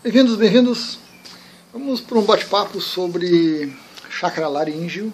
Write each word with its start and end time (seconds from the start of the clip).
Bem-vindos, 0.00 0.36
bem-vindos. 0.36 0.96
Vamos 1.72 2.00
para 2.00 2.16
um 2.16 2.24
bate-papo 2.24 2.80
sobre 2.80 3.76
chakra 4.08 4.46
laríngeo, 4.46 5.12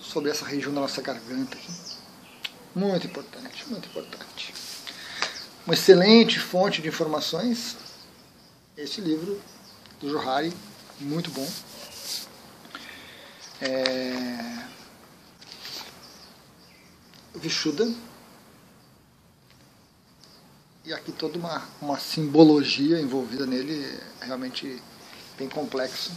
sobre 0.00 0.30
essa 0.30 0.46
região 0.46 0.72
da 0.72 0.80
nossa 0.80 1.02
garganta 1.02 1.54
aqui. 1.54 1.70
Muito 2.74 3.06
importante, 3.06 3.68
muito 3.68 3.86
importante. 3.86 4.54
Uma 5.66 5.74
excelente 5.74 6.40
fonte 6.40 6.80
de 6.80 6.88
informações, 6.88 7.76
esse 8.74 9.02
livro 9.02 9.38
do 10.00 10.08
Johari, 10.08 10.50
muito 10.98 11.30
bom. 11.30 11.46
É... 13.60 14.64
Vishuddha, 17.34 17.92
e 20.86 20.92
aqui 20.92 21.12
toda 21.12 21.38
uma, 21.38 21.66
uma 21.80 21.98
simbologia 21.98 23.00
envolvida 23.00 23.46
nele, 23.46 23.98
realmente 24.20 24.82
bem 25.38 25.48
complexo. 25.48 26.12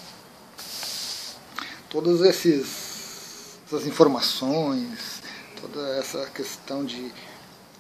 Todas 1.90 2.20
esses, 2.21 3.59
essas 3.66 3.88
informações, 3.88 5.21
toda 5.62 5.80
essa 5.98 6.26
questão 6.31 6.84
de, 6.84 7.13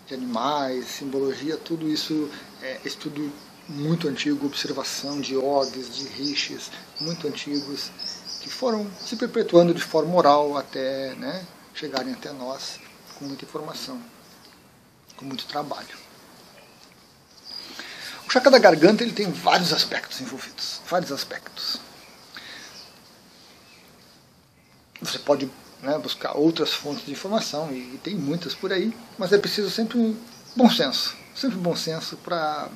de 0.07 0.13
animais, 0.13 0.85
simbologia, 0.85 1.57
tudo 1.57 1.89
isso 1.89 2.29
é 2.61 2.79
estudo 2.85 3.33
muito 3.67 4.07
antigo, 4.07 4.45
observação 4.45 5.19
de 5.19 5.33
yogis, 5.33 5.93
de 5.93 6.07
rishis, 6.07 6.71
muito 7.01 7.27
antigos, 7.27 7.91
que 8.39 8.49
foram 8.49 8.89
se 8.97 9.17
perpetuando 9.17 9.73
de 9.73 9.83
forma 9.83 10.15
oral 10.15 10.55
até 10.55 11.13
né, 11.15 11.45
chegarem 11.73 12.13
até 12.13 12.31
nós 12.31 12.79
com 13.19 13.25
muita 13.25 13.43
informação, 13.43 14.01
com 15.17 15.25
muito 15.25 15.45
trabalho. 15.47 16.06
O 18.27 18.31
chakra 18.31 18.51
da 18.51 18.59
garganta 18.59 19.03
ele 19.03 19.13
tem 19.13 19.31
vários 19.31 19.71
aspectos 19.71 20.19
envolvidos, 20.19 20.81
vários 20.89 21.13
aspectos. 21.13 21.79
Você 25.01 25.17
pode 25.17 25.49
né, 25.81 25.97
buscar 25.97 26.35
outras 26.35 26.73
fontes 26.73 27.05
de 27.05 27.11
informação, 27.13 27.71
e, 27.71 27.97
tem 28.03 28.15
muitas 28.15 28.53
por 28.53 28.73
aí, 28.73 28.93
mas 29.17 29.31
é 29.31 29.37
preciso 29.37 29.69
sempre 29.69 29.97
um 29.97 30.17
bom 30.57 30.69
senso, 30.69 31.15
sempre 31.33 31.57
bom 31.57 31.73
senso 31.73 32.17
para 32.17 32.67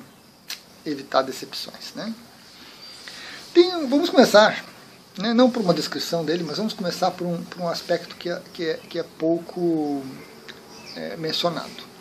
evitar 0.86 1.20
decepções. 1.20 1.92
Né? 1.94 2.14
Tem, 3.52 3.86
vamos 3.86 4.08
começar, 4.08 4.64
né, 5.18 5.34
não 5.34 5.50
por 5.50 5.60
uma 5.60 5.74
descrição 5.74 6.24
dele, 6.24 6.44
mas 6.44 6.56
vamos 6.56 6.72
começar 6.72 7.10
por 7.10 7.26
um, 7.26 7.44
por 7.44 7.60
um 7.60 7.68
aspecto 7.68 8.16
que 8.16 8.30
é, 8.30 8.40
que 8.54 8.64
é, 8.64 8.74
que 8.88 8.98
é 8.98 9.02
pouco 9.02 10.02
é, 10.96 11.14
mencionado. 11.18 11.92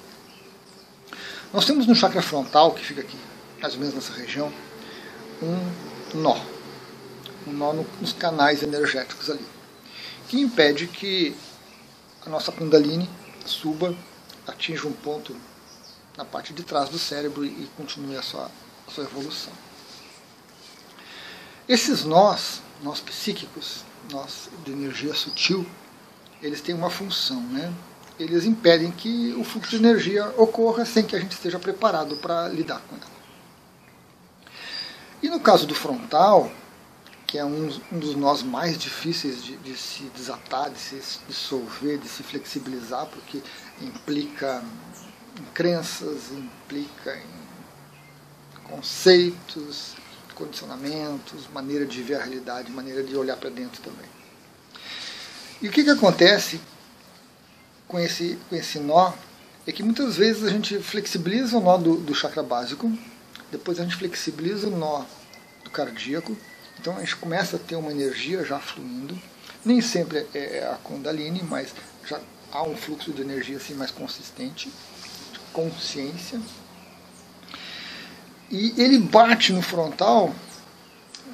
Nós 1.51 1.65
temos 1.65 1.85
no 1.85 1.93
chakra 1.93 2.21
frontal, 2.21 2.71
que 2.71 2.85
fica 2.85 3.01
aqui 3.01 3.17
mais 3.61 3.75
ou 3.75 3.79
menos 3.79 3.93
nessa 3.93 4.13
região, 4.13 4.51
um 5.41 6.17
nó. 6.17 6.35
Um 7.47 7.53
nó 7.53 7.73
nos 7.73 8.13
canais 8.13 8.63
energéticos 8.63 9.29
ali. 9.29 9.45
Que 10.27 10.39
impede 10.39 10.87
que 10.87 11.35
a 12.25 12.29
nossa 12.29 12.51
Kundalini 12.51 13.09
suba, 13.45 13.95
atinja 14.47 14.87
um 14.87 14.93
ponto 14.93 15.35
na 16.17 16.25
parte 16.25 16.53
de 16.53 16.63
trás 16.63 16.89
do 16.89 16.97
cérebro 16.97 17.45
e 17.45 17.69
continue 17.77 18.17
a 18.17 18.21
sua, 18.21 18.49
a 18.87 18.91
sua 18.91 19.03
evolução. 19.03 19.53
Esses 21.67 22.03
nós, 22.03 22.61
nós 22.81 22.99
psíquicos, 22.99 23.83
nós 24.11 24.49
de 24.65 24.71
energia 24.71 25.13
sutil, 25.13 25.65
eles 26.41 26.61
têm 26.61 26.75
uma 26.75 26.89
função, 26.89 27.41
né? 27.41 27.71
Eles 28.19 28.45
impedem 28.45 28.91
que 28.91 29.33
o 29.33 29.43
fluxo 29.43 29.71
de 29.71 29.77
energia 29.77 30.27
ocorra 30.37 30.85
sem 30.85 31.03
que 31.03 31.15
a 31.15 31.19
gente 31.19 31.31
esteja 31.31 31.59
preparado 31.59 32.15
para 32.17 32.47
lidar 32.49 32.81
com 32.81 32.95
ela. 32.95 33.20
E 35.21 35.29
no 35.29 35.39
caso 35.39 35.67
do 35.67 35.75
frontal, 35.75 36.51
que 37.27 37.37
é 37.37 37.45
um, 37.45 37.69
um 37.91 37.99
dos 37.99 38.15
nós 38.15 38.41
mais 38.41 38.77
difíceis 38.77 39.43
de, 39.43 39.55
de, 39.57 39.77
se 39.77 40.03
desatar, 40.15 40.69
de 40.69 40.79
se 40.79 41.19
dissolver, 41.27 41.97
de 41.99 42.09
se 42.09 42.23
flexibilizar, 42.23 43.05
porque 43.05 43.41
implica 43.81 44.63
em 45.39 45.43
crenças, 45.53 46.31
implica 46.31 47.15
em 47.17 48.69
conceitos, 48.69 49.95
condicionamentos, 50.35 51.47
maneira 51.53 51.85
de 51.85 52.01
ver 52.01 52.15
a 52.15 52.23
realidade, 52.23 52.71
maneira 52.71 53.03
de 53.03 53.15
olhar 53.15 53.37
para 53.37 53.49
dentro 53.49 53.81
também. 53.81 54.09
E 55.61 55.67
o 55.67 55.71
que, 55.71 55.83
que 55.83 55.89
acontece 55.89 56.59
com 57.87 57.99
esse, 57.99 58.39
com 58.49 58.55
esse 58.55 58.79
nó 58.79 59.13
é 59.67 59.71
que 59.71 59.83
muitas 59.83 60.17
vezes 60.17 60.43
a 60.43 60.49
gente 60.49 60.79
flexibiliza 60.79 61.57
o 61.57 61.61
nó 61.61 61.77
do, 61.77 61.97
do 61.97 62.15
chakra 62.15 62.41
básico, 62.41 62.91
depois 63.51 63.79
a 63.79 63.83
gente 63.83 63.95
flexibiliza 63.95 64.67
o 64.67 64.77
nó 64.77 65.03
do 65.63 65.69
cardíaco, 65.69 66.37
então 66.79 66.95
a 66.97 66.99
gente 67.01 67.15
começa 67.17 67.57
a 67.57 67.59
ter 67.59 67.75
uma 67.75 67.91
energia 67.91 68.43
já 68.45 68.59
fluindo. 68.59 69.19
Nem 69.63 69.81
sempre 69.81 70.25
é, 70.33 70.57
é 70.57 70.71
a 70.71 70.75
Kundalini, 70.75 71.43
mas 71.43 71.73
já 72.07 72.19
há 72.51 72.63
um 72.63 72.75
fluxo 72.75 73.11
de 73.11 73.21
energia 73.21 73.57
assim 73.57 73.73
mais 73.73 73.91
consistente, 73.91 74.71
consciência. 75.53 76.41
E 78.49 78.73
ele 78.81 78.97
bate 78.99 79.53
no 79.53 79.61
frontal 79.61 80.33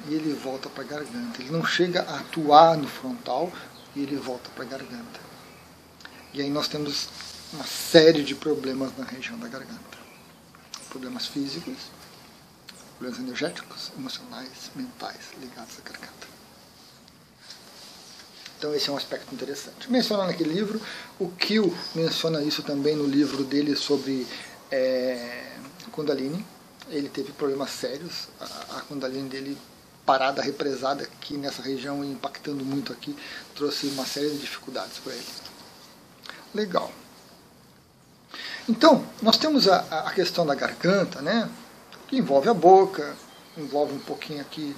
e 0.08 0.14
ele 0.14 0.32
volta 0.34 0.68
para 0.68 0.84
a 0.84 0.86
garganta. 0.86 1.40
Ele 1.40 1.50
não 1.50 1.64
chega 1.64 2.02
a 2.02 2.20
atuar 2.20 2.76
no 2.76 2.88
frontal 2.88 3.50
e 3.96 4.02
ele 4.02 4.16
volta 4.16 4.50
para 4.50 4.64
a 4.64 4.68
garganta. 4.68 5.20
E 6.32 6.42
aí 6.42 6.50
nós 6.50 6.68
temos 6.68 7.08
uma 7.52 7.64
série 7.64 8.22
de 8.22 8.34
problemas 8.34 8.96
na 8.96 9.04
região 9.04 9.38
da 9.38 9.48
garganta. 9.48 9.98
Problemas 10.90 11.26
físicos, 11.26 11.76
problemas 12.98 13.20
energéticos, 13.20 13.92
emocionais, 13.96 14.70
mentais 14.74 15.30
ligados 15.40 15.78
à 15.78 15.88
garganta. 15.88 16.28
Então 18.58 18.74
esse 18.74 18.88
é 18.88 18.92
um 18.92 18.96
aspecto 18.96 19.32
interessante. 19.32 19.90
Menciona 19.90 20.26
naquele 20.26 20.52
livro, 20.52 20.80
o 21.18 21.28
Kiel 21.30 21.72
menciona 21.94 22.42
isso 22.42 22.62
também 22.62 22.96
no 22.96 23.06
livro 23.06 23.44
dele 23.44 23.76
sobre 23.76 24.26
é, 24.70 25.52
Kundalini. 25.92 26.44
Ele 26.90 27.08
teve 27.08 27.32
problemas 27.32 27.70
sérios, 27.70 28.28
a, 28.40 28.78
a 28.78 28.80
Kundalini 28.82 29.28
dele 29.28 29.58
parada, 30.04 30.42
represada 30.42 31.04
aqui 31.04 31.36
nessa 31.36 31.62
região 31.62 32.02
e 32.02 32.10
impactando 32.10 32.64
muito 32.64 32.92
aqui, 32.92 33.14
trouxe 33.54 33.86
uma 33.88 34.06
série 34.06 34.30
de 34.30 34.38
dificuldades 34.38 34.98
para 34.98 35.12
ele. 35.12 35.26
Legal. 36.54 36.90
Então, 38.66 39.06
nós 39.22 39.36
temos 39.36 39.68
a, 39.68 39.80
a 40.06 40.10
questão 40.12 40.46
da 40.46 40.54
garganta, 40.54 41.20
né? 41.20 41.48
Que 42.08 42.16
envolve 42.16 42.48
a 42.48 42.54
boca, 42.54 43.14
envolve 43.56 43.94
um 43.94 43.98
pouquinho 44.00 44.40
aqui 44.40 44.74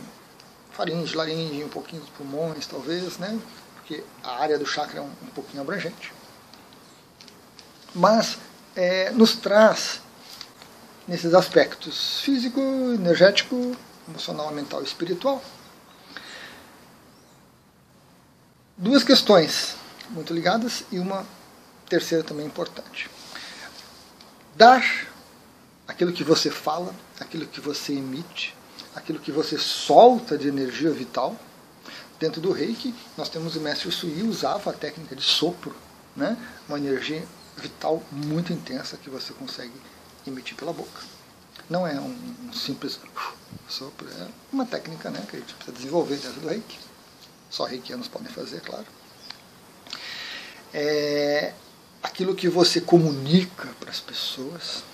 faringe, 0.73 1.15
laringe, 1.15 1.65
um 1.65 1.69
pouquinho 1.69 2.03
dos 2.03 2.11
pulmões, 2.11 2.67
talvez, 2.67 3.19
né? 3.19 3.39
Porque 3.77 4.03
a 4.23 4.41
área 4.43 4.59
do 4.59 4.67
chakra 4.67 4.99
é 4.99 5.03
um, 5.03 5.11
um 5.23 5.31
pouquinho 5.35 5.63
abrangente. 5.63 6.13
Mas 7.95 8.39
é, 8.77 9.11
nos 9.11 9.37
traz 9.37 10.01
nesses 11.07 11.35
aspectos 11.35 12.21
físico, 12.21 12.61
energético, 12.61 13.77
emocional, 14.09 14.51
mental 14.53 14.81
e 14.81 14.85
espiritual. 14.85 15.43
Duas 18.77 19.05
questões 19.05 19.77
muito 20.11 20.33
ligadas 20.33 20.85
e 20.91 20.99
uma 20.99 21.27
terceira 21.89 22.25
também 22.25 22.47
importante. 22.47 23.11
Dar 24.57 25.09
aquilo 25.91 26.12
que 26.12 26.23
você 26.23 26.51
fala, 26.51 26.95
aquilo 27.19 27.47
que 27.47 27.61
você 27.61 27.93
emite, 27.93 28.55
aquilo 28.95 29.19
que 29.19 29.33
você 29.33 29.59
solta 29.59 30.39
de 30.39 30.47
energia 30.47 30.91
vital. 30.91 31.37
Dentro 32.19 32.41
do 32.41 32.53
reiki, 32.53 32.95
nós 33.17 33.28
temos 33.28 33.56
o 33.56 33.61
mestre 33.61 33.91
Sui 33.91 34.23
usava 34.23 34.71
a 34.71 34.73
técnica 34.73 35.17
de 35.17 35.23
sopro, 35.23 35.75
né? 36.15 36.37
uma 36.69 36.79
energia 36.79 37.27
vital 37.56 38.03
muito 38.12 38.53
intensa 38.53 38.97
que 38.97 39.11
você 39.11 39.33
consegue 39.33 39.73
emitir 40.27 40.56
pela 40.56 40.73
boca. 40.73 41.00
Não 41.69 41.87
é 41.87 41.99
um, 41.99 42.17
um 42.45 42.53
simples 42.53 43.00
sopro, 43.69 44.09
é 44.09 44.29
uma 44.53 44.67
técnica 44.67 45.11
né, 45.11 45.25
que 45.29 45.37
a 45.37 45.41
gente 45.41 45.55
precisa 45.55 45.76
desenvolver 45.76 46.17
dentro 46.17 46.41
do 46.41 46.49
reiki. 46.49 46.79
Só 47.50 47.64
reikianos 47.64 48.06
podem 48.06 48.31
fazer, 48.31 48.61
claro. 48.61 48.87
É 50.73 51.53
aquilo 52.03 52.35
que 52.35 52.49
você 52.49 52.81
comunica 52.81 53.67
para 53.81 53.91
as 53.91 53.99
pessoas, 53.99 54.85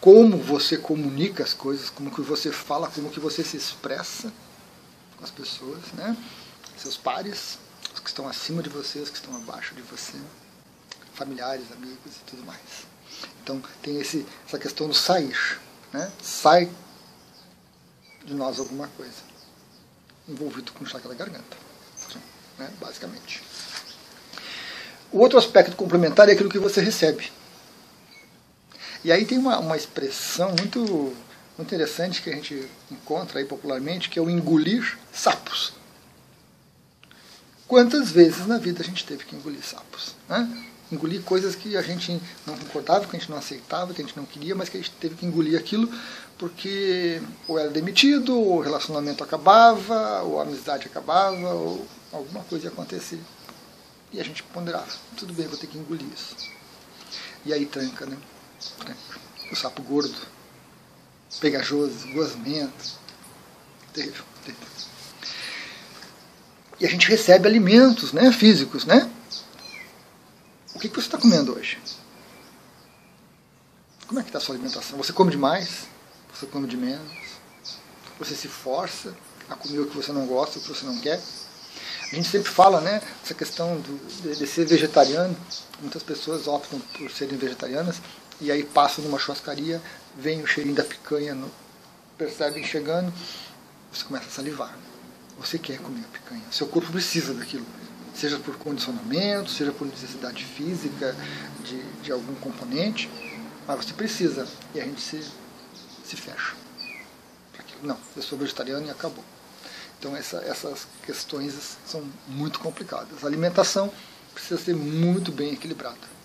como 0.00 0.38
você 0.38 0.78
comunica 0.78 1.42
as 1.42 1.52
coisas, 1.52 1.90
como 1.90 2.10
que 2.10 2.22
você 2.22 2.50
fala, 2.50 2.90
como 2.90 3.10
que 3.10 3.20
você 3.20 3.44
se 3.44 3.56
expressa 3.56 4.32
com 5.16 5.24
as 5.24 5.30
pessoas, 5.30 5.80
né? 5.92 6.16
Seus 6.78 6.96
pares, 6.96 7.58
os 7.92 8.00
que 8.00 8.08
estão 8.08 8.26
acima 8.26 8.62
de 8.62 8.70
você, 8.70 8.98
os 8.98 9.10
que 9.10 9.16
estão 9.16 9.36
abaixo 9.36 9.74
de 9.74 9.82
você, 9.82 10.18
familiares, 11.14 11.70
amigos 11.72 12.16
e 12.16 12.30
tudo 12.30 12.44
mais. 12.46 12.60
Então 13.42 13.62
tem 13.82 14.00
esse, 14.00 14.26
essa 14.46 14.58
questão 14.58 14.88
do 14.88 14.94
sair, 14.94 15.60
né? 15.92 16.10
Sai 16.22 16.70
de 18.24 18.34
nós 18.34 18.58
alguma 18.58 18.88
coisa 18.88 19.30
envolvido 20.28 20.72
com 20.72 20.86
chakra 20.86 21.08
da 21.08 21.14
garganta, 21.14 21.56
né? 22.58 22.70
basicamente. 22.80 23.42
O 25.12 25.18
outro 25.18 25.38
aspecto 25.38 25.76
complementar 25.76 26.28
é 26.28 26.32
aquilo 26.32 26.48
que 26.48 26.58
você 26.58 26.80
recebe. 26.80 27.30
E 29.04 29.10
aí 29.10 29.24
tem 29.24 29.38
uma, 29.38 29.58
uma 29.58 29.76
expressão 29.76 30.54
muito, 30.58 31.14
interessante 31.58 32.22
que 32.22 32.30
a 32.30 32.34
gente 32.34 32.66
encontra 32.90 33.38
aí 33.38 33.44
popularmente, 33.44 34.08
que 34.08 34.18
é 34.18 34.22
o 34.22 34.30
engolir 34.30 34.98
sapos. 35.12 35.72
Quantas 37.68 38.10
vezes 38.10 38.46
na 38.46 38.58
vida 38.58 38.82
a 38.82 38.84
gente 38.84 39.04
teve 39.04 39.24
que 39.24 39.36
engolir 39.36 39.62
sapos? 39.62 40.14
Né? 40.28 40.66
Engolir 40.90 41.22
coisas 41.22 41.54
que 41.54 41.76
a 41.76 41.82
gente 41.82 42.20
não 42.46 42.56
concordava, 42.56 43.06
que 43.06 43.14
a 43.14 43.18
gente 43.18 43.30
não 43.30 43.38
aceitava, 43.38 43.94
que 43.94 44.02
a 44.02 44.04
gente 44.04 44.16
não 44.16 44.24
queria, 44.24 44.54
mas 44.54 44.68
que 44.68 44.76
a 44.76 44.80
gente 44.80 44.92
teve 44.92 45.14
que 45.14 45.26
engolir 45.26 45.58
aquilo 45.58 45.88
porque 46.40 47.20
ou 47.46 47.58
era 47.58 47.68
demitido, 47.68 48.34
ou 48.34 48.56
o 48.56 48.60
relacionamento 48.60 49.22
acabava, 49.22 50.22
ou 50.22 50.40
a 50.40 50.42
amizade 50.42 50.86
acabava, 50.86 51.52
ou 51.52 51.86
alguma 52.10 52.42
coisa 52.44 52.64
ia 52.64 52.70
acontecer. 52.70 53.20
E 54.10 54.18
a 54.18 54.24
gente 54.24 54.42
ponderava, 54.44 54.88
tudo 55.18 55.34
bem, 55.34 55.46
vou 55.46 55.58
ter 55.58 55.66
que 55.66 55.76
engolir 55.76 56.06
isso. 56.12 56.34
E 57.44 57.52
aí 57.52 57.66
tranca, 57.66 58.06
né? 58.06 58.16
O 59.50 59.56
sapo 59.56 59.82
gordo, 59.82 60.16
pegajoso, 61.40 62.08
gosmento. 62.12 63.00
Terrível, 63.92 64.24
terrível. 64.44 64.66
E 66.78 66.86
a 66.86 66.88
gente 66.88 67.08
recebe 67.08 67.46
alimentos 67.46 68.12
né, 68.12 68.32
físicos, 68.32 68.84
né? 68.84 69.10
O 70.74 70.78
que, 70.78 70.88
que 70.88 70.94
você 70.94 71.08
está 71.08 71.18
comendo 71.18 71.54
hoje? 71.54 71.78
Como 74.06 74.18
é 74.18 74.22
que 74.22 74.30
está 74.30 74.38
a 74.38 74.40
sua 74.40 74.54
alimentação? 74.54 74.96
Você 74.96 75.12
come 75.12 75.30
demais? 75.30 75.86
Você 76.32 76.46
come 76.46 76.66
de 76.66 76.76
menos? 76.76 77.12
Você 78.18 78.34
se 78.34 78.48
força 78.48 79.14
a 79.48 79.54
comer 79.54 79.80
o 79.80 79.86
que 79.86 79.96
você 79.96 80.10
não 80.12 80.26
gosta, 80.26 80.58
o 80.58 80.62
que 80.62 80.68
você 80.68 80.86
não 80.86 80.98
quer? 81.00 81.20
A 82.10 82.14
gente 82.14 82.28
sempre 82.28 82.50
fala, 82.50 82.80
né, 82.80 83.00
essa 83.22 83.34
questão 83.34 83.80
do, 83.80 84.22
de, 84.22 84.36
de, 84.36 84.46
ser 84.46 84.64
vegetariano. 84.64 85.36
Muitas 85.80 86.02
pessoas 86.02 86.48
optam 86.48 86.80
por 86.80 87.10
serem 87.10 87.36
vegetarianas 87.36 88.00
e 88.40 88.50
aí 88.50 88.64
passam 88.64 89.04
numa 89.04 89.18
churrascaria, 89.18 89.80
vem 90.16 90.42
o 90.42 90.46
cheirinho 90.46 90.74
da 90.74 90.84
picanha, 90.84 91.34
no, 91.34 91.50
percebem 92.16 92.64
chegando, 92.64 93.12
você 93.92 94.04
começa 94.04 94.26
a 94.26 94.30
salivar. 94.30 94.76
Você 95.38 95.58
quer 95.58 95.78
comer 95.78 96.00
a 96.00 96.18
picanha. 96.18 96.42
Seu 96.50 96.66
corpo 96.66 96.92
precisa 96.92 97.32
daquilo. 97.32 97.64
Seja 98.14 98.38
por 98.38 98.56
condicionamento, 98.58 99.50
seja 99.50 99.72
por 99.72 99.86
necessidade 99.86 100.44
física 100.44 101.16
de, 101.64 101.82
de 102.02 102.12
algum 102.12 102.34
componente, 102.34 103.08
mas 103.66 103.84
você 103.84 103.94
precisa. 103.94 104.46
E 104.74 104.80
a 104.80 104.84
gente 104.84 105.00
se, 105.00 105.24
se 106.04 106.16
fecha. 106.16 106.54
Não, 107.82 107.96
eu 108.14 108.22
sou 108.22 108.38
vegetariano 108.38 108.86
e 108.86 108.90
acabou. 108.90 109.24
Então 109.98 110.14
essa, 110.16 110.38
essas 110.38 110.86
questões 111.04 111.78
são 111.86 112.04
muito 112.26 112.58
complicadas. 112.60 113.24
A 113.24 113.26
alimentação 113.26 113.90
precisa 114.34 114.60
ser 114.60 114.74
muito 114.74 115.32
bem 115.32 115.52
equilibrada. 115.52 116.19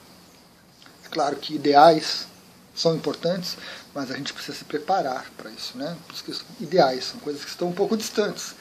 Claro 1.15 1.37
que 1.37 1.55
ideais 1.55 2.27
são 2.75 2.93
importantes, 2.93 3.57
mas 3.93 4.11
a 4.11 4.17
gente 4.17 4.33
precisa 4.33 4.57
se 4.57 4.65
preparar 4.65 5.25
para 5.37 5.49
isso, 5.49 5.77
né? 5.77 5.95
Porque 6.05 6.33
ideais 6.59 7.05
são 7.05 7.21
coisas 7.21 7.41
que 7.41 7.49
estão 7.49 7.69
um 7.69 7.73
pouco 7.73 7.95
distantes 7.95 8.53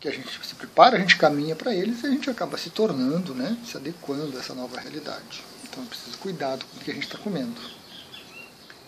que 0.00 0.08
a 0.08 0.10
gente 0.10 0.30
se 0.42 0.54
prepara, 0.54 0.96
a 0.96 0.98
gente 0.98 1.18
caminha 1.18 1.54
para 1.54 1.74
eles 1.74 2.02
e 2.02 2.06
a 2.06 2.10
gente 2.10 2.30
acaba 2.30 2.56
se 2.56 2.70
tornando, 2.70 3.34
né, 3.34 3.58
se 3.66 3.76
adequando 3.76 4.38
a 4.38 4.40
essa 4.40 4.54
nova 4.54 4.80
realidade. 4.80 5.44
Então 5.64 5.84
é 5.84 5.86
preciso 5.86 6.16
cuidado 6.16 6.64
com 6.64 6.78
o 6.78 6.80
que 6.80 6.90
a 6.90 6.94
gente 6.94 7.04
está 7.04 7.18
comendo. 7.18 7.60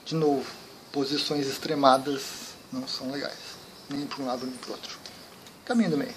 De 0.06 0.14
novo, 0.14 0.50
posições 0.92 1.46
extremadas 1.46 2.22
não 2.72 2.88
são 2.88 3.10
legais, 3.10 3.36
nem 3.90 4.06
para 4.06 4.22
um 4.22 4.26
lado 4.26 4.46
nem 4.46 4.56
para 4.56 4.70
o 4.70 4.72
outro. 4.72 4.98
Caminho 5.66 5.90
do 5.90 5.98
meio, 5.98 6.14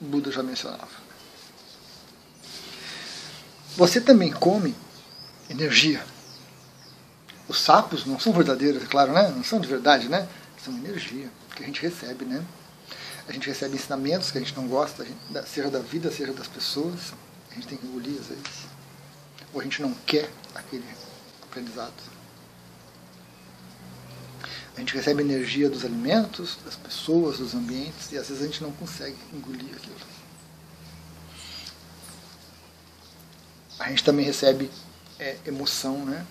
o 0.00 0.06
Buda 0.06 0.32
já 0.32 0.42
mencionava. 0.42 0.88
Você 3.76 4.00
também 4.00 4.32
come 4.32 4.74
energia. 5.50 6.04
Os 7.48 7.60
sapos 7.60 8.04
não 8.04 8.18
são 8.18 8.32
verdadeiros, 8.32 8.82
é 8.82 8.86
claro, 8.86 9.12
né? 9.12 9.32
Não 9.34 9.42
são 9.42 9.60
de 9.60 9.68
verdade, 9.68 10.08
né? 10.08 10.28
São 10.62 10.74
energia 10.74 11.28
que 11.54 11.62
a 11.62 11.66
gente 11.66 11.80
recebe, 11.80 12.24
né? 12.24 12.44
a 13.28 13.32
gente 13.32 13.46
recebe 13.46 13.74
ensinamentos 13.74 14.30
que 14.30 14.38
a 14.38 14.40
gente 14.40 14.56
não 14.56 14.66
gosta, 14.66 15.04
gente, 15.04 15.18
seja 15.46 15.70
da 15.70 15.80
vida, 15.80 16.10
seja 16.10 16.32
das 16.32 16.48
pessoas, 16.48 17.12
a 17.50 17.54
gente 17.54 17.66
tem 17.66 17.76
que 17.76 17.86
engolir 17.86 18.18
às 18.18 18.26
vezes. 18.26 18.66
Ou 19.52 19.60
a 19.60 19.64
gente 19.64 19.82
não 19.82 19.92
quer 20.06 20.30
aquele 20.54 20.84
aprendizado. 21.42 21.92
A 24.74 24.80
gente 24.80 24.94
recebe 24.94 25.22
energia 25.22 25.68
dos 25.68 25.84
alimentos, 25.84 26.56
das 26.64 26.76
pessoas, 26.76 27.38
dos 27.38 27.54
ambientes, 27.54 28.12
e 28.12 28.16
às 28.16 28.28
vezes 28.28 28.42
a 28.42 28.46
gente 28.46 28.62
não 28.62 28.72
consegue 28.72 29.16
engolir 29.34 29.74
aquilo. 29.74 29.96
A 33.78 33.90
gente 33.90 34.04
também 34.04 34.24
recebe 34.24 34.70
é, 35.18 35.36
emoção, 35.46 36.04
né? 36.04 36.26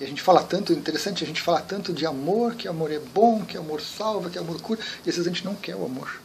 E 0.00 0.04
a 0.04 0.06
gente 0.08 0.20
fala 0.20 0.42
tanto, 0.42 0.72
interessante 0.72 1.22
a 1.22 1.26
gente 1.26 1.40
falar 1.40 1.62
tanto 1.62 1.92
de 1.92 2.04
amor, 2.04 2.54
que 2.54 2.66
amor 2.66 2.90
é 2.90 2.98
bom, 2.98 3.44
que 3.44 3.56
amor 3.56 3.80
salva, 3.80 4.30
que 4.30 4.38
amor 4.38 4.60
cura, 4.60 4.80
e 5.04 5.08
às 5.08 5.16
vezes 5.16 5.26
a 5.26 5.30
gente 5.30 5.44
não 5.44 5.54
quer 5.54 5.76
o 5.76 5.84
amor. 5.84 6.20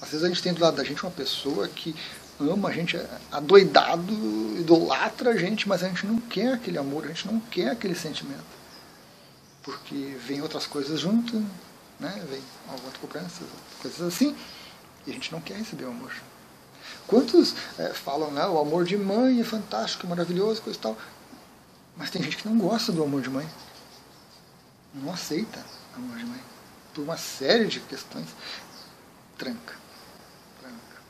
Às 0.00 0.10
vezes 0.10 0.24
a 0.24 0.28
gente 0.28 0.42
tem 0.42 0.52
do 0.52 0.60
lado 0.60 0.76
da 0.76 0.84
gente 0.84 1.02
uma 1.02 1.12
pessoa 1.12 1.68
que 1.68 1.94
ama 2.40 2.68
a 2.68 2.72
gente 2.72 2.98
adoidado, 3.30 4.12
idolatra 4.58 5.30
a 5.30 5.36
gente, 5.36 5.68
mas 5.68 5.82
a 5.82 5.88
gente 5.88 6.04
não 6.04 6.18
quer 6.18 6.54
aquele 6.54 6.78
amor, 6.78 7.04
a 7.04 7.08
gente 7.08 7.26
não 7.26 7.38
quer 7.38 7.70
aquele 7.70 7.94
sentimento. 7.94 8.42
Porque 9.62 10.16
vem 10.26 10.42
outras 10.42 10.66
coisas 10.66 11.00
junto, 11.00 11.36
né? 12.00 12.22
vem 12.28 12.42
algumas 12.68 12.96
cobranças, 12.96 13.46
coisas 13.80 14.00
assim, 14.00 14.34
e 15.06 15.10
a 15.10 15.14
gente 15.14 15.32
não 15.32 15.40
quer 15.40 15.58
receber 15.58 15.84
o 15.84 15.90
amor. 15.90 16.12
Quantos 17.06 17.54
é, 17.78 17.88
falam, 17.92 18.30
né, 18.30 18.46
o 18.46 18.58
amor 18.58 18.84
de 18.84 18.96
mãe 18.96 19.40
é 19.40 19.44
fantástico, 19.44 20.06
maravilhoso, 20.06 20.62
coisa 20.62 20.78
e 20.78 20.82
tal. 20.82 20.96
Mas 21.96 22.10
tem 22.10 22.22
gente 22.22 22.36
que 22.36 22.48
não 22.48 22.58
gosta 22.58 22.90
do 22.90 23.02
amor 23.02 23.22
de 23.22 23.30
mãe. 23.30 23.48
Não 24.94 25.12
aceita 25.12 25.64
amor 25.96 26.16
de 26.16 26.24
mãe. 26.24 26.40
Por 26.92 27.02
uma 27.02 27.16
série 27.16 27.66
de 27.66 27.80
questões. 27.80 28.26
Tranca. 29.36 29.74
Tranca. 30.60 31.02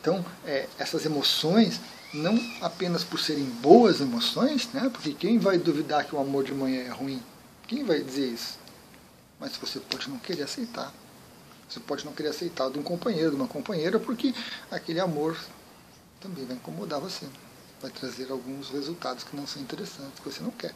Então, 0.00 0.24
é, 0.44 0.68
essas 0.78 1.04
emoções, 1.04 1.80
não 2.14 2.38
apenas 2.60 3.04
por 3.04 3.20
serem 3.20 3.44
boas 3.44 4.00
emoções, 4.00 4.68
né, 4.72 4.88
porque 4.92 5.12
quem 5.12 5.38
vai 5.38 5.58
duvidar 5.58 6.04
que 6.04 6.14
o 6.14 6.20
amor 6.20 6.44
de 6.44 6.54
mãe 6.54 6.76
é 6.76 6.88
ruim? 6.88 7.22
Quem 7.66 7.84
vai 7.84 8.00
dizer 8.00 8.26
isso? 8.26 8.58
Mas 9.38 9.56
você 9.56 9.80
pode 9.80 10.08
não 10.08 10.18
querer 10.18 10.44
aceitar. 10.44 10.92
Você 11.68 11.80
pode 11.80 12.04
não 12.04 12.12
querer 12.12 12.28
aceitar 12.28 12.70
de 12.70 12.78
um 12.78 12.82
companheiro, 12.82 13.30
de 13.30 13.36
uma 13.36 13.48
companheira, 13.48 13.98
porque 13.98 14.34
aquele 14.70 15.00
amor 15.00 15.36
também 16.20 16.44
vai 16.44 16.56
incomodar 16.56 17.00
você. 17.00 17.26
Vai 17.80 17.90
trazer 17.90 18.30
alguns 18.30 18.70
resultados 18.70 19.24
que 19.24 19.36
não 19.36 19.46
são 19.46 19.60
interessantes, 19.60 20.18
que 20.18 20.28
você 20.28 20.42
não 20.42 20.50
quer. 20.50 20.74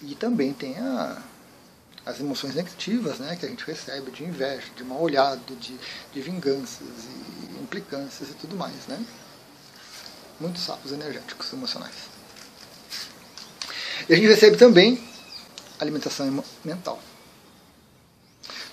E 0.00 0.14
também 0.14 0.52
tem 0.52 0.76
a, 0.78 1.22
as 2.04 2.20
emoções 2.20 2.54
negativas 2.54 3.18
né, 3.18 3.36
que 3.36 3.46
a 3.46 3.48
gente 3.48 3.64
recebe 3.64 4.10
de 4.10 4.24
inveja, 4.24 4.66
de 4.74 4.82
mal 4.82 5.00
olhado, 5.00 5.54
de, 5.56 5.78
de 6.12 6.20
vinganças 6.20 6.82
e 6.82 7.62
implicâncias 7.62 8.30
e 8.30 8.34
tudo 8.34 8.56
mais. 8.56 8.86
Né? 8.88 9.04
Muitos 10.40 10.62
sapos 10.62 10.90
energéticos 10.90 11.52
emocionais. 11.52 11.94
E 14.08 14.12
a 14.12 14.16
gente 14.16 14.26
recebe 14.26 14.56
também 14.56 15.02
alimentação 15.78 16.44
mental. 16.64 17.00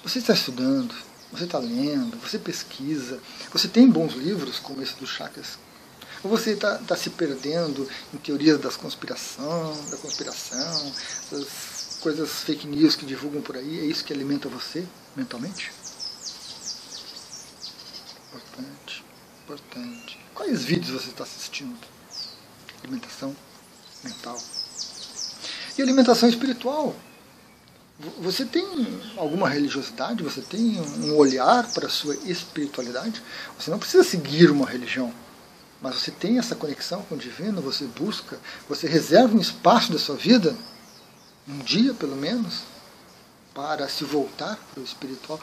Você 0.04 0.18
está 0.18 0.34
estudando, 0.34 0.96
você 1.32 1.44
está 1.44 1.60
lendo, 1.60 2.18
você 2.18 2.40
pesquisa, 2.40 3.20
você 3.52 3.68
tem 3.68 3.88
bons 3.88 4.14
livros 4.14 4.58
como 4.58 4.82
esse 4.82 4.96
do 4.96 5.06
Chakras? 5.06 5.60
Ou 6.24 6.30
você 6.30 6.52
está 6.52 6.78
tá 6.80 6.96
se 6.96 7.12
perdendo 7.12 7.88
em 8.14 8.18
teorias 8.18 8.60
das 8.60 8.76
conspiração, 8.76 9.76
da 9.90 9.98
conspiração, 9.98 10.94
essas 11.24 11.98
coisas 12.00 12.30
fake 12.44 12.68
news 12.68 12.96
que 12.96 13.06
divulgam 13.06 13.42
por 13.42 13.56
aí? 13.56 13.80
É 13.80 13.86
isso 13.86 14.04
que 14.04 14.12
alimenta 14.12 14.50
você 14.50 14.86
mentalmente? 15.16 15.72
Importante, 18.28 19.04
importante. 19.44 20.20
Quais 20.34 20.64
vídeos 20.64 21.02
você 21.02 21.10
está 21.12 21.24
assistindo? 21.24 21.78
Alimentação 22.84 23.36
mental. 24.04 24.38
E 25.78 25.82
alimentação 25.82 26.28
espiritual? 26.28 26.96
Você 28.20 28.46
tem 28.46 28.66
alguma 29.16 29.48
religiosidade? 29.48 30.24
Você 30.24 30.42
tem 30.42 30.82
um 30.82 31.16
olhar 31.16 31.72
para 31.72 31.86
a 31.86 31.90
sua 31.90 32.16
espiritualidade? 32.16 33.22
Você 33.60 33.70
não 33.70 33.78
precisa 33.78 34.04
seguir 34.04 34.50
uma 34.50 34.68
religião, 34.68 35.14
mas 35.80 35.96
você 35.96 36.10
tem 36.10 36.40
essa 36.40 36.56
conexão 36.56 37.04
com 37.04 37.14
o 37.14 37.18
divino, 37.18 37.62
você 37.62 37.86
busca, 37.86 38.40
você 38.68 38.88
reserva 38.88 39.36
um 39.36 39.40
espaço 39.40 39.92
da 39.92 40.00
sua 40.00 40.16
vida, 40.16 40.56
um 41.48 41.60
dia 41.60 41.94
pelo 41.94 42.16
menos, 42.16 42.64
para 43.54 43.88
se 43.88 44.04
voltar 44.04 44.58
para 44.72 44.82
o 44.82 44.84
espiritual 44.84 45.40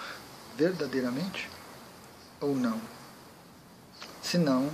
verdadeiramente? 0.57 1.49
Ou 2.41 2.57
não? 2.57 2.81
Se 4.21 4.37
não, 4.37 4.69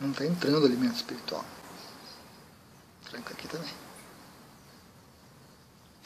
não 0.00 0.10
está 0.10 0.24
entrando 0.24 0.64
alimento 0.64 0.96
espiritual. 0.96 1.44
Tranca 3.10 3.34
aqui 3.34 3.46
também 3.46 3.87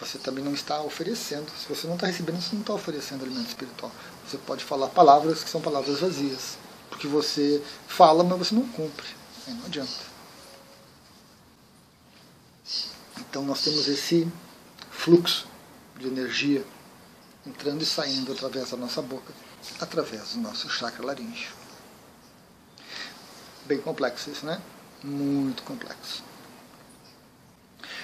você 0.07 0.19
também 0.19 0.45
não 0.45 0.53
está 0.53 0.81
oferecendo. 0.83 1.51
Se 1.59 1.69
você 1.69 1.87
não 1.87 1.95
está 1.95 2.07
recebendo, 2.07 2.41
você 2.41 2.55
não 2.55 2.61
está 2.61 2.75
oferecendo 2.75 3.25
alimento 3.25 3.49
espiritual. 3.49 3.93
Você 4.27 4.39
pode 4.39 4.65
falar 4.65 4.89
palavras 4.89 5.43
que 5.43 5.51
são 5.51 5.61
palavras 5.61 6.01
vazias. 6.01 6.59
Porque 6.91 7.07
você 7.07 7.63
fala, 7.87 8.23
mas 8.23 8.39
você 8.39 8.55
não 8.55 8.67
cumpre. 8.69 9.09
Aí 9.47 9.55
não 9.55 9.67
adianta. 9.67 10.13
Então 13.19 13.43
nós 13.45 13.63
temos 13.63 13.89
esse 13.89 14.31
fluxo 14.91 15.47
de 15.99 16.07
energia 16.07 16.65
entrando 17.47 17.83
e 17.83 17.87
saindo 17.87 18.33
através 18.33 18.71
da 18.71 18.77
nossa 18.77 19.03
boca, 19.03 19.33
através 19.81 20.35
do 20.35 20.41
nosso 20.41 20.69
chakra 20.69 21.05
laríngeo. 21.05 21.51
Bem 23.65 23.81
complexo 23.81 24.31
isso, 24.31 24.45
né? 24.45 24.61
Muito 25.03 25.63
complexo. 25.63 26.23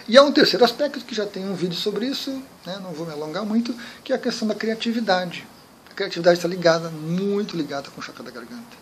E 0.09 0.17
há 0.17 0.23
um 0.23 0.33
terceiro 0.33 0.65
aspecto 0.65 1.05
que 1.05 1.15
já 1.15 1.27
tem 1.27 1.47
um 1.47 1.55
vídeo 1.55 1.77
sobre 1.77 2.07
isso, 2.07 2.31
né? 2.65 2.79
não 2.83 2.93
vou 2.93 3.07
me 3.07 3.13
alongar 3.13 3.45
muito, 3.45 3.75
que 4.03 4.11
é 4.11 4.17
a 4.17 4.19
questão 4.19 4.49
da 4.49 4.55
criatividade. 4.55 5.47
A 5.91 5.95
criatividade 5.95 6.39
está 6.39 6.49
ligada, 6.49 6.89
muito 6.89 7.55
ligada 7.55 7.91
com 7.91 8.01
o 8.01 8.03
chakra 8.03 8.25
da 8.25 8.31
garganta. 8.31 8.75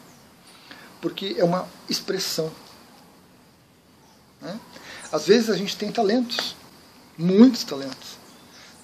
Porque 1.00 1.34
é 1.36 1.42
uma 1.42 1.68
expressão. 1.88 2.52
Né? 4.40 4.60
Às 5.10 5.26
vezes 5.26 5.50
a 5.50 5.56
gente 5.56 5.76
tem 5.76 5.90
talentos, 5.90 6.54
muitos 7.18 7.64
talentos, 7.64 8.18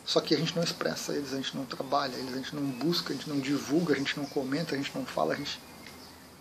só 0.05 0.21
que 0.21 0.35
a 0.35 0.39
gente 0.39 0.57
não 0.57 0.65
expressa 0.65 1.13
eles, 1.13 1.33
a 1.33 1.37
gente 1.37 1.57
não 1.57 1.65
trabalha 1.65 2.17
eles, 2.17 2.35
a 2.35 2.39
gente 2.39 2.57
não 2.57 2.63
busca, 2.63 3.13
a 3.13 3.17
gente 3.17 3.29
não 3.29 3.39
divulga, 3.39 3.95
a 3.95 3.97
gente 3.97 4.19
não 4.19 4.27
comenta, 4.27 4.75
a 4.75 4.79
gente 4.79 4.91
não 4.97 5.07
fala, 5.07 5.35
a 5.35 5.37
gente 5.37 5.61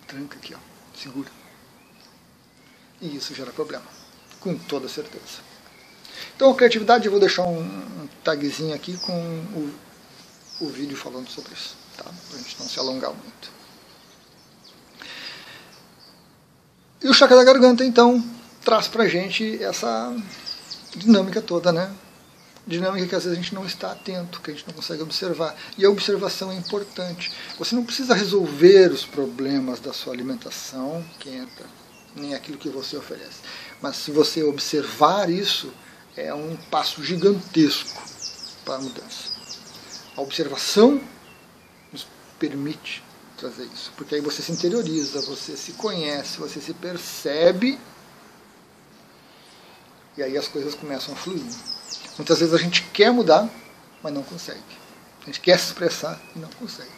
tranca 0.08 0.36
aqui, 0.36 0.56
ó, 0.56 0.60
segura. 1.00 1.30
E 3.00 3.16
isso 3.16 3.36
gera 3.36 3.52
problema, 3.52 3.86
com 4.40 4.58
toda 4.58 4.90
certeza. 4.90 5.51
Então, 6.36 6.54
criatividade, 6.54 7.06
eu 7.06 7.12
vou 7.12 7.20
deixar 7.20 7.44
um, 7.44 7.92
tagzinho 8.24 8.74
aqui 8.74 8.98
com 8.98 9.14
o, 9.14 9.74
o 10.62 10.70
vídeo 10.70 10.96
falando 10.96 11.30
sobre 11.30 11.54
isso, 11.54 11.76
tá? 11.98 12.04
Para 12.04 12.38
a 12.38 12.42
gente 12.42 12.56
não 12.60 12.68
se 12.68 12.80
alongar 12.80 13.12
muito. 13.12 13.52
E 17.04 17.08
o 17.08 17.14
chakra 17.14 17.36
da 17.36 17.44
garganta, 17.44 17.84
então, 17.84 18.24
traz 18.64 18.88
para 18.88 19.08
gente 19.08 19.62
essa 19.64 20.16
dinâmica 20.96 21.42
toda, 21.42 21.72
né? 21.72 21.92
Dinâmica 22.68 23.08
que 23.08 23.16
às 23.16 23.24
vezes 23.24 23.40
a 23.40 23.42
gente 23.42 23.56
não 23.56 23.66
está 23.66 23.92
atento, 23.92 24.40
que 24.40 24.52
a 24.52 24.54
gente 24.54 24.68
não 24.68 24.76
consegue 24.76 25.02
observar. 25.02 25.56
E 25.80 25.84
a 25.84 25.90
observação 25.90 26.52
é 26.52 26.56
importante. 26.56 27.32
Você 27.58 27.74
não 27.74 27.84
precisa 27.84 28.14
resolver 28.14 28.92
os 28.92 29.04
problemas 29.04 29.80
da 29.80 29.92
sua 29.92 30.14
alimentação, 30.14 31.04
que 31.20 31.30
entra, 31.30 31.66
nem 32.16 32.36
aquilo 32.36 32.60
que 32.60 32.70
você 32.70 32.96
oferece. 32.96 33.40
Mas 33.82 33.96
se 33.96 34.12
você 34.12 34.44
observar 34.44 35.28
isso, 35.28 35.74
é 36.16 36.34
um 36.34 36.56
passo 36.70 37.04
gigantesco 37.04 38.02
para 38.66 38.76
a 38.76 38.80
mudança. 38.80 39.32
A 40.16 40.22
observação 40.22 41.02
nos 41.92 42.06
permite 42.38 43.04
trazer 43.38 43.66
isso, 43.66 43.92
porque 43.98 44.16
aí 44.16 44.22
você 44.22 44.42
se 44.42 44.52
interioriza, 44.52 45.22
você 45.22 45.58
se 45.58 45.74
conhece, 45.74 46.38
você 46.38 46.60
se 46.62 46.74
percebe 46.74 47.80
e 50.18 50.22
aí 50.22 50.38
as 50.38 50.48
coisas 50.48 50.76
começam 50.76 51.14
a 51.14 51.18
fluir. 51.18 51.44
Muitas 52.18 52.40
vezes 52.40 52.54
a 52.54 52.58
gente 52.58 52.84
quer 52.94 53.12
mudar, 53.12 53.50
mas 54.04 54.14
não 54.14 54.24
consegue. 54.24 54.60
A 55.22 55.26
gente 55.26 55.40
quer 55.40 55.58
se 55.58 55.68
expressar 55.68 56.20
e 56.36 56.40
não 56.40 56.50
consegue. 56.50 56.92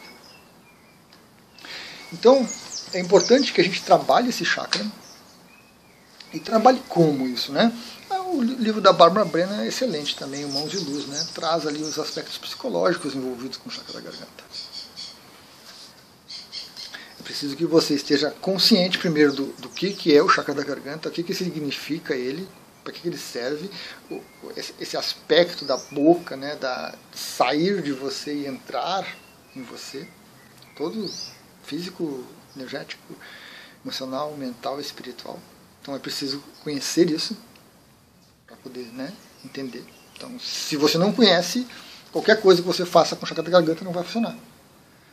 Então, 2.12 2.46
é 2.92 3.00
importante 3.00 3.52
que 3.52 3.60
a 3.60 3.64
gente 3.64 3.82
trabalhe 3.82 4.28
esse 4.28 4.44
chakra. 4.44 4.84
E 6.32 6.40
trabalhe 6.40 6.82
como 6.88 7.28
isso, 7.28 7.52
né? 7.52 7.72
O 8.34 8.42
livro 8.42 8.80
da 8.80 8.92
Bárbara 8.92 9.24
Brenner 9.24 9.60
é 9.60 9.68
excelente 9.68 10.16
também, 10.16 10.44
o 10.44 10.48
Mãos 10.48 10.68
de 10.68 10.78
Luz, 10.78 11.06
né? 11.06 11.24
Traz 11.32 11.68
ali 11.68 11.80
os 11.80 11.96
aspectos 12.00 12.36
psicológicos 12.36 13.14
envolvidos 13.14 13.58
com 13.58 13.68
o 13.68 13.72
chakra 13.72 13.92
da 13.92 14.00
garganta. 14.00 14.44
É 17.20 17.22
preciso 17.22 17.54
que 17.54 17.64
você 17.64 17.94
esteja 17.94 18.32
consciente 18.32 18.98
primeiro 18.98 19.32
do, 19.32 19.46
do 19.60 19.68
que, 19.68 19.92
que 19.92 20.12
é 20.12 20.20
o 20.20 20.28
chakra 20.28 20.52
da 20.52 20.64
garganta, 20.64 21.08
o 21.08 21.12
que, 21.12 21.22
que 21.22 21.32
significa 21.32 22.16
ele, 22.16 22.48
para 22.82 22.92
que, 22.92 23.02
que 23.02 23.06
ele 23.06 23.16
serve, 23.16 23.70
o, 24.10 24.20
esse, 24.80 24.96
aspecto 24.96 25.64
da 25.64 25.76
boca, 25.76 26.36
né? 26.36 26.56
Da 26.56 26.92
sair 27.14 27.82
de 27.82 27.92
você 27.92 28.34
e 28.34 28.46
entrar 28.48 29.06
em 29.54 29.62
você, 29.62 30.08
todo 30.76 31.08
físico, 31.62 32.24
energético, 32.56 33.14
emocional, 33.84 34.34
mental, 34.36 34.80
espiritual. 34.80 35.38
Então 35.80 35.94
é 35.94 36.00
preciso 36.00 36.42
conhecer 36.64 37.08
isso 37.08 37.36
poder 38.56 38.86
né, 38.92 39.12
entender. 39.44 39.84
Então, 40.16 40.38
se 40.38 40.76
você 40.76 40.96
não 40.98 41.12
conhece, 41.12 41.66
qualquer 42.12 42.40
coisa 42.40 42.62
que 42.62 42.66
você 42.66 42.84
faça 42.84 43.16
com 43.16 43.24
o 43.24 43.28
chakra 43.28 43.42
da 43.42 43.50
garganta 43.50 43.84
não 43.84 43.92
vai 43.92 44.04
funcionar. 44.04 44.36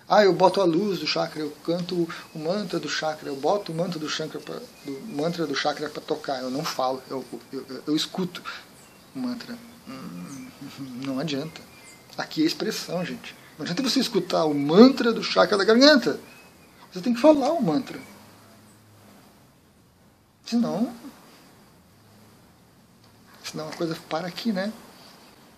Ah, 0.07 0.25
eu 0.25 0.33
boto 0.33 0.60
a 0.60 0.65
luz 0.65 1.00
do 1.00 1.07
chakra, 1.07 1.41
eu 1.41 1.51
canto 1.63 2.07
o 2.36 2.39
mantra 2.39 2.79
do 2.79 2.89
chakra, 2.89 3.29
eu 3.29 3.36
boto 3.36 3.71
o 3.71 3.75
mantra 3.75 3.98
do 3.98 4.10
chakra 4.10 4.41
pra, 4.41 4.55
do 4.83 5.00
mantra 5.07 5.48
do 5.48 5.55
chakra 5.55 5.89
para 5.89 6.01
tocar. 6.01 6.41
Eu 6.41 6.50
não 6.50 6.65
falo, 6.65 7.01
eu, 7.10 7.24
eu, 7.53 7.65
eu, 7.69 7.83
eu 7.88 7.95
escuto 7.95 8.43
o 9.15 9.19
mantra. 9.19 9.57
Hum, 9.88 10.48
não 11.05 11.17
adianta. 11.17 11.62
Aqui 12.17 12.43
é 12.43 12.45
expressão, 12.45 13.05
gente. 13.05 13.33
Não 13.57 13.63
adianta 13.63 13.81
você 13.81 14.00
escutar 14.01 14.43
o 14.43 14.53
mantra 14.53 15.13
do 15.13 15.24
chakra 15.24 15.57
da 15.57 15.63
garganta. 15.63 16.19
Você 16.91 17.00
tem 17.00 17.13
que 17.13 17.21
falar 17.21 17.53
o 17.53 17.63
mantra. 17.63 17.98
Senão, 20.45 20.93
senão 23.51 23.67
a 23.67 23.72
coisa 23.72 23.98
para 24.10 24.27
aqui, 24.27 24.51
né? 24.51 24.72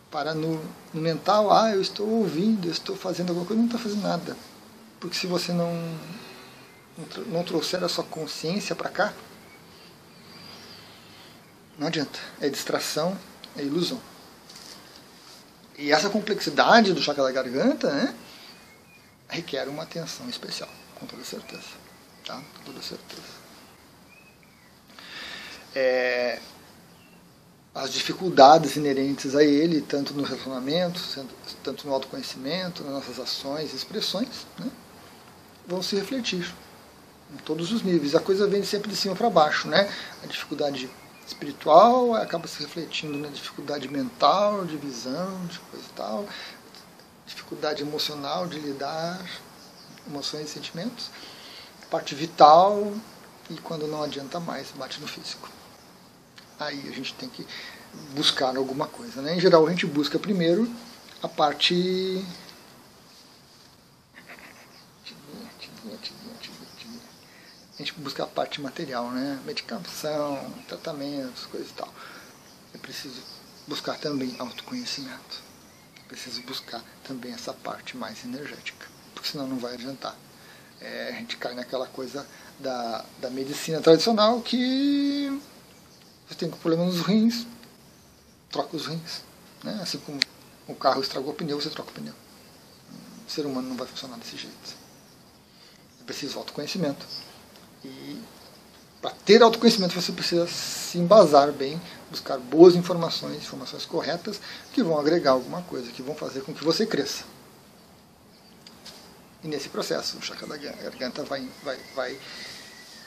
Para 0.10 0.34
no, 0.34 0.62
no 0.94 1.02
mental, 1.02 1.52
ah, 1.52 1.72
eu 1.72 1.82
estou 1.82 2.08
ouvindo, 2.08 2.68
eu 2.68 2.72
estou 2.72 2.96
fazendo 2.96 3.30
alguma 3.30 3.46
coisa, 3.46 3.62
não 3.62 3.68
está 3.68 3.80
fazendo 3.80 4.02
nada. 4.02 4.38
Porque 5.00 5.16
se 5.16 5.28
você 5.28 5.52
não, 5.52 5.72
não 7.28 7.44
trouxer 7.44 7.84
a 7.84 7.90
sua 7.90 8.04
consciência 8.04 8.76
para 8.76 8.90
cá, 8.90 9.14
não 11.78 11.88
adianta. 11.88 12.20
É 12.40 12.50
distração, 12.50 13.18
é 13.58 13.62
ilusão. 13.62 14.00
E 15.78 15.92
essa 15.92 16.10
complexidade 16.10 16.94
do 16.94 17.02
chakra 17.02 17.24
da 17.24 17.32
garganta, 17.32 17.92
né, 17.92 18.16
requer 19.28 19.68
uma 19.68 19.84
atenção 19.84 20.30
especial, 20.30 20.70
com 20.96 21.06
toda 21.06 21.24
certeza. 21.24 21.84
Tá? 22.26 22.36
Com 22.36 22.64
toda 22.66 22.82
certeza. 22.82 23.44
É, 25.76 26.40
as 27.74 27.92
dificuldades 27.92 28.76
inerentes 28.76 29.36
a 29.36 29.44
ele, 29.44 29.82
tanto 29.82 30.14
no 30.14 30.24
relacionamento, 30.24 31.02
tanto 31.64 31.88
no 31.88 31.94
autoconhecimento, 31.94 32.84
nas 32.84 32.94
nossas 32.94 33.20
ações 33.20 33.74
e 33.74 33.76
expressões, 33.76 34.46
né, 34.60 34.70
vão 35.66 35.82
se 35.82 35.96
refletir 35.96 36.54
em 37.34 37.38
todos 37.38 37.72
os 37.72 37.82
níveis. 37.82 38.14
A 38.14 38.20
coisa 38.20 38.48
vem 38.48 38.64
sempre 38.64 38.92
de 38.92 38.96
cima 38.96 39.16
para 39.16 39.30
baixo. 39.30 39.68
Né? 39.68 39.92
A 40.24 40.28
dificuldade 40.28 40.88
espiritual 41.26 42.14
acaba 42.14 42.48
se 42.48 42.62
refletindo 42.62 43.18
na 43.18 43.30
dificuldade 43.30 43.88
mental, 43.88 44.66
de 44.66 44.78
visão, 44.78 45.46
de 45.48 45.58
coisa 45.60 45.86
e 45.86 45.96
tal, 45.96 46.28
dificuldade 47.26 47.82
emocional 47.82 48.46
de 48.46 48.60
lidar 48.60 49.20
emoções 50.06 50.50
e 50.50 50.54
sentimentos, 50.54 51.10
parte 51.90 52.14
vital 52.14 52.94
e 53.50 53.56
quando 53.56 53.88
não 53.88 54.04
adianta 54.04 54.40
mais, 54.40 54.68
bate 54.72 55.00
no 55.00 55.08
físico 55.08 55.50
aí 56.60 56.88
a 56.88 56.92
gente 56.92 57.14
tem 57.16 57.30
que 57.30 57.46
buscar 58.16 58.56
alguma 58.56 58.88
coisa. 58.88 59.22
Né? 59.22 59.36
Em 59.36 59.40
geral, 59.40 59.66
a 59.66 59.70
gente 59.70 59.86
busca 59.86 60.18
primeiro 60.20 60.70
a 61.22 61.28
parte. 61.28 62.26
A 67.74 67.78
gente 67.78 67.94
busca 68.00 68.24
a 68.24 68.28
parte 68.28 68.62
material, 68.62 69.10
né? 69.12 69.40
medicação, 69.46 70.54
tratamentos, 70.68 71.46
coisas 71.48 71.70
e 71.70 71.74
tal. 71.74 71.94
É 72.74 72.78
preciso 72.78 73.22
buscar 73.68 73.98
também 73.98 74.36
autoconhecimento. 74.40 75.42
Preciso 76.08 76.44
buscar 76.44 76.82
também 77.04 77.34
essa 77.34 77.52
parte 77.52 77.98
mais 77.98 78.24
energética, 78.24 78.86
porque 79.14 79.30
senão 79.30 79.48
não 79.48 79.58
vai 79.58 79.74
adiantar. 79.74 80.16
É, 80.80 81.10
a 81.10 81.12
gente 81.14 81.38
cai 81.38 81.56
naquela 81.56 81.88
coisa 81.88 82.26
da, 82.60 83.04
da 83.20 83.30
medicina 83.30 83.82
tradicional 83.82 84.42
que 84.42 85.42
tem 86.36 86.50
problema 86.50 86.86
nos 86.86 87.02
rins, 87.02 87.46
troca 88.50 88.76
os 88.76 88.88
rins. 88.88 89.22
Né? 89.64 89.80
Assim 89.82 89.98
como 90.00 90.20
o 90.68 90.76
carro 90.76 91.02
estragou 91.02 91.32
o 91.32 91.36
pneu, 91.36 91.60
você 91.60 91.70
troca 91.70 91.90
o 91.90 91.94
pneu. 91.94 92.14
O 93.28 93.32
ser 93.32 93.46
humano 93.46 93.70
não 93.70 93.78
vai 93.78 93.88
funcionar 93.88 94.18
desse 94.18 94.38
jeito. 94.38 94.76
É 96.02 96.04
preciso 96.04 96.38
autoconhecimento. 96.38 97.06
E 97.84 98.22
para 99.02 99.12
ter 99.12 99.42
autoconhecimento 99.42 100.00
você 100.00 100.12
precisa 100.12 100.48
se 100.48 100.98
embasar 100.98 101.52
bem, 101.52 101.82
buscar 102.10 102.38
boas 102.38 102.76
informações, 102.76 103.38
informações 103.38 103.86
corretas, 103.86 104.40
que 104.72 104.84
vão 104.84 105.00
agregar 105.00 105.32
alguma 105.32 105.62
coisa, 105.64 105.92
que 105.92 106.02
vão 106.02 106.16
fazer 106.16 106.42
com 106.42 106.54
que 106.54 106.64
você 106.64 106.86
cresça. 106.86 107.24
E 109.44 109.48
nesse 109.48 109.68
processo, 109.68 110.18
o 110.18 110.22
chakra 110.22 110.48
da 110.48 110.56
garganta 110.56 111.22
vai, 111.24 111.46
vai, 111.64 111.78
vai 111.94 112.20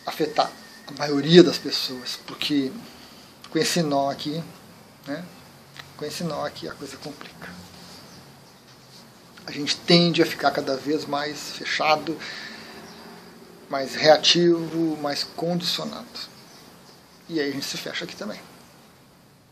afetar 0.04 0.52
a 0.86 0.92
maioria 0.98 1.42
das 1.42 1.56
pessoas, 1.56 2.18
porque 2.26 2.70
com 3.56 3.60
esse 3.60 3.82
nó 3.82 4.10
aqui, 4.10 4.44
né? 5.06 5.24
Com 5.96 6.04
esse 6.04 6.22
nó 6.22 6.44
aqui 6.44 6.68
a 6.68 6.74
coisa 6.74 6.94
complica. 6.98 7.48
A 9.46 9.50
gente 9.50 9.78
tende 9.78 10.20
a 10.22 10.26
ficar 10.26 10.50
cada 10.50 10.76
vez 10.76 11.06
mais 11.06 11.52
fechado, 11.52 12.18
mais 13.70 13.94
reativo, 13.94 14.98
mais 14.98 15.24
condicionado. 15.24 16.06
E 17.30 17.40
aí 17.40 17.48
a 17.48 17.52
gente 17.52 17.64
se 17.64 17.78
fecha 17.78 18.04
aqui 18.04 18.14
também. 18.14 18.38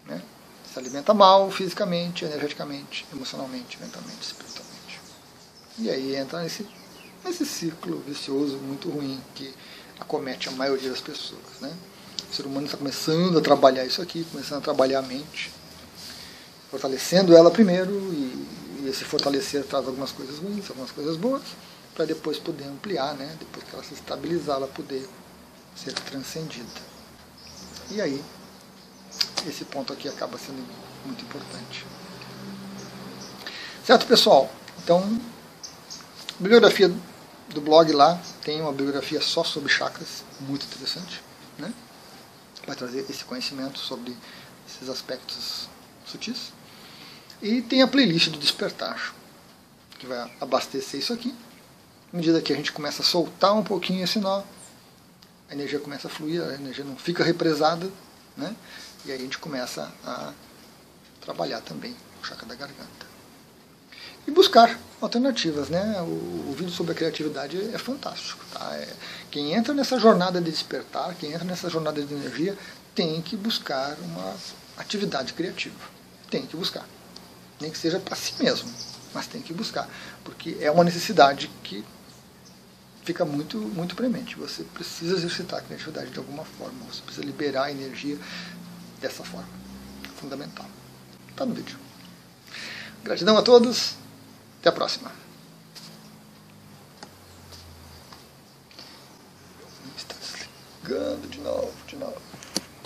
Né? 0.04 0.20
se 0.70 0.78
alimenta 0.78 1.14
mal 1.14 1.50
fisicamente, 1.50 2.26
energeticamente, 2.26 3.06
emocionalmente, 3.10 3.80
mentalmente, 3.80 4.20
espiritualmente. 4.20 5.00
E 5.78 5.88
aí 5.88 6.14
entra 6.14 6.42
nesse, 6.42 6.68
nesse 7.24 7.46
ciclo 7.46 8.00
vicioso 8.06 8.58
muito 8.58 8.90
ruim 8.90 9.18
que 9.34 9.54
acomete 9.98 10.50
a 10.50 10.52
maioria 10.52 10.90
das 10.90 11.00
pessoas. 11.00 11.60
Né? 11.62 11.74
O 12.34 12.36
ser 12.36 12.46
humano 12.46 12.66
está 12.66 12.76
começando 12.76 13.38
a 13.38 13.40
trabalhar 13.40 13.84
isso 13.84 14.02
aqui, 14.02 14.24
começando 14.24 14.58
a 14.58 14.60
trabalhar 14.60 14.98
a 14.98 15.02
mente, 15.02 15.52
fortalecendo 16.68 17.32
ela 17.32 17.48
primeiro, 17.48 17.92
e, 18.12 18.48
e 18.80 18.88
esse 18.88 19.04
fortalecer 19.04 19.62
traz 19.62 19.86
algumas 19.86 20.10
coisas 20.10 20.38
ruins, 20.38 20.68
algumas 20.68 20.90
coisas 20.90 21.16
boas, 21.16 21.42
para 21.94 22.04
depois 22.04 22.36
poder 22.36 22.64
ampliar, 22.64 23.14
né? 23.14 23.36
depois 23.38 23.64
que 23.64 23.72
ela 23.72 23.84
se 23.84 23.94
estabilizar, 23.94 24.56
ela 24.56 24.66
poder 24.66 25.08
ser 25.76 25.92
transcendida. 25.92 26.66
E 27.92 28.00
aí, 28.00 28.20
esse 29.46 29.64
ponto 29.66 29.92
aqui 29.92 30.08
acaba 30.08 30.36
sendo 30.36 30.60
muito 31.06 31.22
importante. 31.22 31.86
Certo, 33.86 34.08
pessoal? 34.08 34.50
Então, 34.82 35.20
bibliografia 36.40 36.92
do 37.50 37.60
blog 37.60 37.92
lá 37.92 38.20
tem 38.42 38.60
uma 38.60 38.72
bibliografia 38.72 39.20
só 39.20 39.44
sobre 39.44 39.72
chakras, 39.72 40.24
muito 40.40 40.66
interessante, 40.66 41.22
né? 41.56 41.72
Vai 42.66 42.76
trazer 42.76 43.04
esse 43.10 43.24
conhecimento 43.24 43.78
sobre 43.78 44.16
esses 44.66 44.88
aspectos 44.88 45.68
sutis. 46.06 46.52
E 47.42 47.60
tem 47.62 47.82
a 47.82 47.88
playlist 47.88 48.30
do 48.30 48.38
despertar, 48.38 49.14
que 49.98 50.06
vai 50.06 50.30
abastecer 50.40 51.00
isso 51.00 51.12
aqui. 51.12 51.34
À 52.12 52.16
medida 52.16 52.40
que 52.40 52.52
a 52.52 52.56
gente 52.56 52.72
começa 52.72 53.02
a 53.02 53.04
soltar 53.04 53.54
um 53.54 53.62
pouquinho 53.62 54.04
esse 54.04 54.18
nó, 54.18 54.42
a 55.48 55.52
energia 55.52 55.78
começa 55.78 56.06
a 56.06 56.10
fluir, 56.10 56.42
a 56.42 56.54
energia 56.54 56.84
não 56.84 56.96
fica 56.96 57.22
represada, 57.22 57.90
né? 58.36 58.54
E 59.04 59.12
aí 59.12 59.18
a 59.18 59.20
gente 59.20 59.38
começa 59.38 59.92
a 60.04 60.32
trabalhar 61.20 61.60
também 61.60 61.94
o 62.22 62.26
chakra 62.26 62.46
da 62.46 62.54
garganta. 62.54 63.13
E 64.26 64.30
buscar 64.30 64.78
alternativas, 65.00 65.68
né? 65.68 66.00
O, 66.00 66.50
o 66.50 66.54
vídeo 66.56 66.72
sobre 66.72 66.92
a 66.92 66.94
criatividade 66.94 67.58
é 67.74 67.78
fantástico. 67.78 68.44
Tá? 68.52 68.74
É, 68.74 68.88
quem 69.30 69.52
entra 69.52 69.74
nessa 69.74 69.98
jornada 69.98 70.40
de 70.40 70.50
despertar, 70.50 71.14
quem 71.14 71.32
entra 71.32 71.44
nessa 71.44 71.68
jornada 71.68 72.02
de 72.02 72.12
energia, 72.12 72.56
tem 72.94 73.20
que 73.20 73.36
buscar 73.36 73.96
uma 74.00 74.34
atividade 74.78 75.32
criativa. 75.34 75.76
Tem 76.30 76.46
que 76.46 76.56
buscar. 76.56 76.86
Nem 77.60 77.70
que 77.70 77.78
seja 77.78 78.00
para 78.00 78.16
si 78.16 78.34
mesmo, 78.42 78.70
mas 79.12 79.26
tem 79.26 79.42
que 79.42 79.52
buscar. 79.52 79.88
Porque 80.24 80.56
é 80.60 80.70
uma 80.70 80.84
necessidade 80.84 81.50
que 81.62 81.84
fica 83.04 83.24
muito, 83.24 83.58
muito 83.58 83.94
premente. 83.94 84.36
Você 84.36 84.64
precisa 84.64 85.16
exercitar 85.16 85.60
a 85.60 85.62
criatividade 85.62 86.10
de 86.10 86.18
alguma 86.18 86.44
forma. 86.44 86.78
Você 86.90 87.02
precisa 87.02 87.24
liberar 87.24 87.64
a 87.64 87.70
energia 87.70 88.18
dessa 89.00 89.22
forma. 89.22 89.48
Fundamental. 90.16 90.66
Está 91.30 91.44
no 91.44 91.54
vídeo. 91.54 91.78
Gratidão 93.02 93.36
a 93.36 93.42
todos. 93.42 93.96
Até 94.64 94.70
a 94.70 94.72
próxima. 94.72 95.12
Está 99.94 100.14
desligando 100.14 101.28
de 101.28 101.38
novo, 101.40 101.70
de 101.86 101.96
novo. 101.96 102.23